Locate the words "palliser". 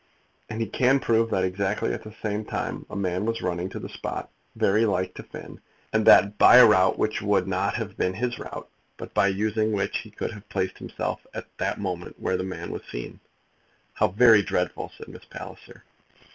15.25-15.83